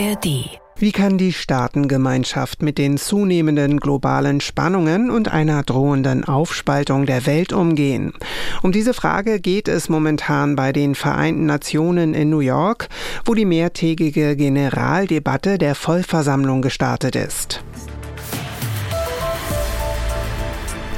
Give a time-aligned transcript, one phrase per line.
[0.00, 7.26] ARD wie kann die Staatengemeinschaft mit den zunehmenden globalen Spannungen und einer drohenden Aufspaltung der
[7.26, 8.14] Welt umgehen?
[8.62, 12.88] Um diese Frage geht es momentan bei den Vereinten Nationen in New York,
[13.26, 17.62] wo die mehrtägige Generaldebatte der Vollversammlung gestartet ist.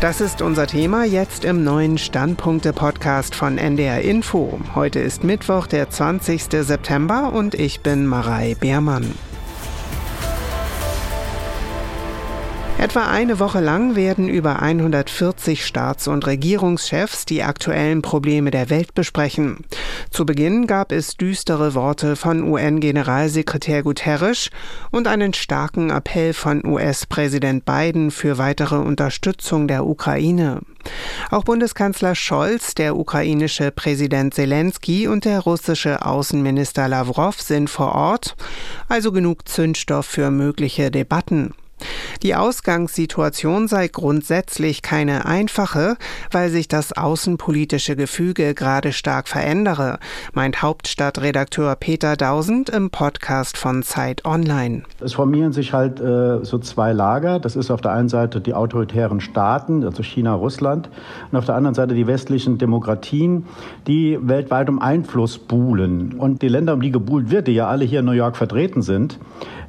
[0.00, 4.60] Das ist unser Thema jetzt im neuen Standpunkte-Podcast von NDR Info.
[4.74, 6.42] Heute ist Mittwoch, der 20.
[6.50, 9.10] September und ich bin Marei Beermann.
[12.78, 18.94] Etwa eine Woche lang werden über 140 Staats- und Regierungschefs die aktuellen Probleme der Welt
[18.94, 19.64] besprechen.
[20.10, 24.50] Zu Beginn gab es düstere Worte von UN-Generalsekretär Guterres
[24.90, 30.60] und einen starken Appell von US-Präsident Biden für weitere Unterstützung der Ukraine.
[31.30, 38.36] Auch Bundeskanzler Scholz, der ukrainische Präsident Zelensky und der russische Außenminister Lavrov sind vor Ort,
[38.88, 41.52] also genug Zündstoff für mögliche Debatten.
[42.22, 45.96] Die Ausgangssituation sei grundsätzlich keine einfache,
[46.30, 49.98] weil sich das außenpolitische Gefüge gerade stark verändere,
[50.32, 54.82] meint Hauptstadtredakteur Peter Dausend im Podcast von Zeit Online.
[55.00, 57.38] Es formieren sich halt äh, so zwei Lager.
[57.38, 60.88] Das ist auf der einen Seite die autoritären Staaten, also China, Russland,
[61.30, 63.46] und auf der anderen Seite die westlichen Demokratien,
[63.86, 66.14] die weltweit um Einfluss buhlen.
[66.14, 68.82] Und die Länder, um die gebuhlt wird, die ja alle hier in New York vertreten
[68.82, 69.18] sind,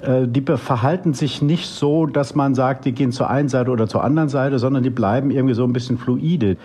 [0.00, 3.88] äh, die verhalten sich nicht so, dass man sagt, die gehen zur einen Seite oder
[3.88, 6.58] zur anderen Seite, sondern die bleiben irgendwie so ein bisschen fluide.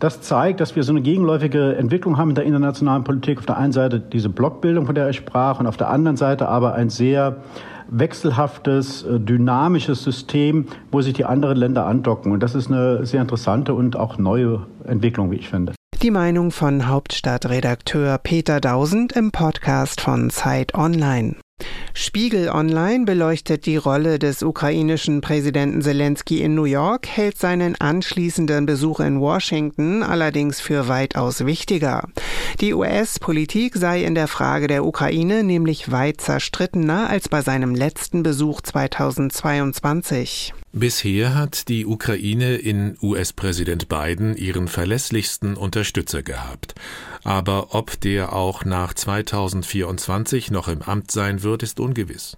[0.00, 3.38] Das zeigt, dass wir so eine gegenläufige Entwicklung haben in der internationalen Politik.
[3.38, 6.48] Auf der einen Seite diese Blockbildung, von der ich sprach, und auf der anderen Seite
[6.48, 7.36] aber ein sehr
[7.88, 12.32] wechselhaftes, äh, dynamisches System, wo sich die anderen Länder andocken.
[12.32, 15.72] Und das ist eine sehr interessante und auch neue Entwicklung, wie ich finde.
[16.02, 21.36] Die Meinung von Hauptstadtredakteur Peter Dausend im Podcast von Zeit Online.
[21.96, 28.66] Spiegel Online beleuchtet die Rolle des ukrainischen Präsidenten Zelensky in New York, hält seinen anschließenden
[28.66, 32.08] Besuch in Washington allerdings für weitaus wichtiger.
[32.60, 38.24] Die US-Politik sei in der Frage der Ukraine nämlich weit zerstrittener als bei seinem letzten
[38.24, 40.52] Besuch 2022.
[40.76, 46.74] Bisher hat die Ukraine in US-Präsident Biden ihren verlässlichsten Unterstützer gehabt.
[47.22, 52.36] Aber ob der auch nach 2024 noch im Amt sein wird, ist ungewiss.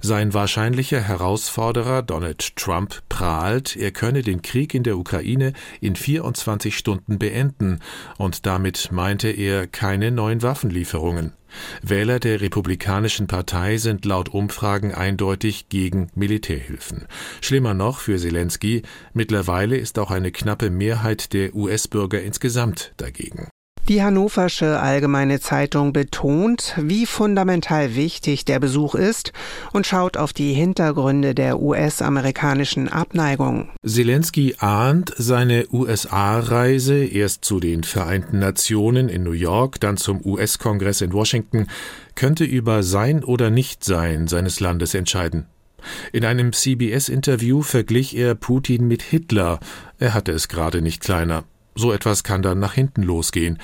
[0.00, 6.76] Sein wahrscheinlicher Herausforderer Donald Trump prahlt, er könne den Krieg in der Ukraine in 24
[6.76, 7.80] Stunden beenden,
[8.16, 11.32] und damit meinte er keine neuen Waffenlieferungen.
[11.82, 17.06] Wähler der Republikanischen Partei sind laut Umfragen eindeutig gegen Militärhilfen.
[17.40, 18.82] Schlimmer noch für Zelensky,
[19.14, 23.48] mittlerweile ist auch eine knappe Mehrheit der US-Bürger insgesamt dagegen.
[23.88, 29.32] Die Hannoversche Allgemeine Zeitung betont, wie fundamental wichtig der Besuch ist
[29.72, 33.70] und schaut auf die Hintergründe der US-amerikanischen Abneigung.
[33.86, 41.00] Zelensky ahnt, seine USA-Reise erst zu den Vereinten Nationen in New York, dann zum US-Kongress
[41.00, 41.66] in Washington,
[42.14, 45.46] könnte über sein oder Nichtsein seines Landes entscheiden.
[46.12, 49.60] In einem CBS-Interview verglich er Putin mit Hitler,
[49.98, 51.44] er hatte es gerade nicht kleiner.
[51.78, 53.58] So etwas kann dann nach hinten losgehen.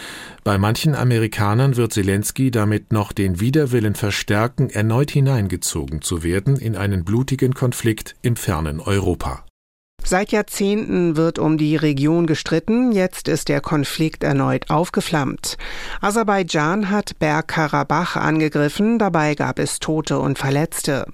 [0.45, 6.77] Bei manchen Amerikanern wird Zelensky damit noch den Widerwillen verstärken, erneut hineingezogen zu werden in
[6.77, 9.45] einen blutigen Konflikt im fernen Europa.
[10.07, 15.57] Seit Jahrzehnten wird um die Region gestritten, jetzt ist der Konflikt erneut aufgeflammt.
[16.03, 21.07] Aserbaidschan hat Bergkarabach angegriffen, dabei gab es Tote und Verletzte.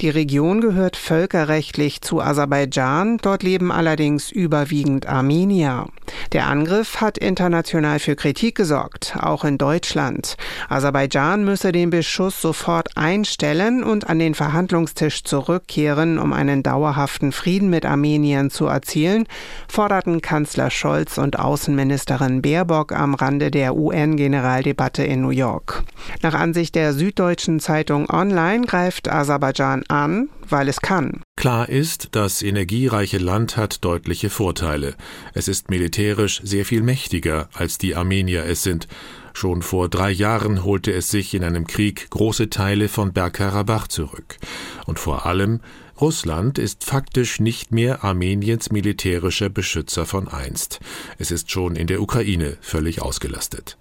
[0.00, 5.86] Die Region gehört völkerrechtlich zu Aserbaidschan, dort leben allerdings überwiegend Armenier.
[6.32, 10.36] Der Angriff hat international für Kritik gesorgt, auch in Deutschland.
[10.68, 17.70] Aserbaidschan müsse den Beschuss sofort einstellen und an den Verhandlungstisch zurückkehren, um einen dauerhaften Frieden
[17.70, 19.26] mit Armenien Armenien zu erzielen,
[19.68, 25.84] forderten Kanzler Scholz und Außenministerin Baerbock am Rande der UN-Generaldebatte in New York.
[26.22, 31.22] Nach Ansicht der Süddeutschen Zeitung Online greift Aserbaidschan an, weil es kann.
[31.36, 34.94] Klar ist, das energiereiche Land hat deutliche Vorteile.
[35.34, 38.88] Es ist militärisch sehr viel mächtiger, als die Armenier es sind.
[39.32, 44.38] Schon vor drei Jahren holte es sich in einem Krieg große Teile von Bergkarabach zurück.
[44.86, 45.60] Und vor allem
[46.00, 50.80] Russland ist faktisch nicht mehr Armeniens militärischer Beschützer von einst.
[51.18, 53.78] Es ist schon in der Ukraine völlig ausgelastet.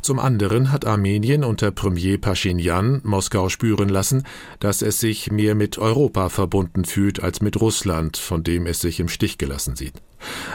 [0.00, 4.22] Zum anderen hat Armenien unter Premier Pashinyan Moskau spüren lassen,
[4.60, 8.98] dass es sich mehr mit Europa verbunden fühlt als mit Russland, von dem es sich
[8.98, 9.94] im Stich gelassen sieht.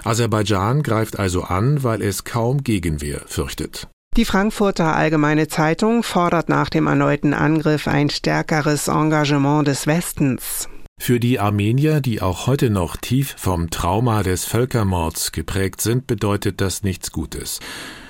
[0.04, 3.88] Aserbaidschan greift also an, weil es kaum Gegenwehr fürchtet.
[4.16, 10.70] Die Frankfurter Allgemeine Zeitung fordert nach dem erneuten Angriff ein stärkeres Engagement des Westens.
[11.00, 16.62] Für die Armenier, die auch heute noch tief vom Trauma des Völkermords geprägt sind, bedeutet
[16.62, 17.60] das nichts Gutes.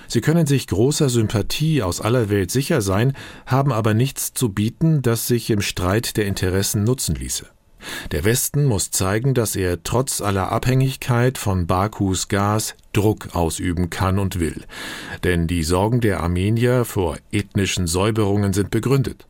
[0.09, 3.13] Sie können sich großer Sympathie aus aller Welt sicher sein,
[3.45, 7.47] haben aber nichts zu bieten, das sich im Streit der Interessen nutzen ließe.
[8.11, 14.19] Der Westen muss zeigen, dass er trotz aller Abhängigkeit von Bakus Gas Druck ausüben kann
[14.19, 14.63] und will.
[15.23, 19.25] Denn die Sorgen der Armenier vor ethnischen Säuberungen sind begründet.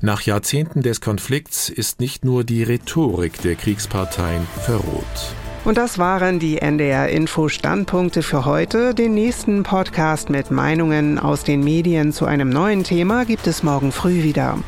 [0.00, 5.34] Nach Jahrzehnten des Konflikts ist nicht nur die Rhetorik der Kriegsparteien verroht.
[5.64, 8.94] Und das waren die NDR Info Standpunkte für heute.
[8.94, 13.92] Den nächsten Podcast mit Meinungen aus den Medien zu einem neuen Thema gibt es morgen
[13.92, 14.58] früh wieder.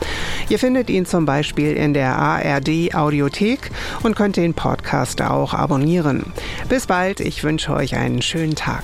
[0.49, 3.71] Ihr findet ihn zum Beispiel in der ARD Audiothek
[4.03, 6.33] und könnt den Podcast auch abonnieren.
[6.69, 8.83] Bis bald, ich wünsche euch einen schönen Tag.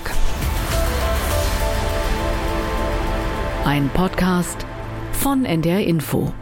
[3.64, 4.64] Ein Podcast
[5.12, 6.32] von NDR Info.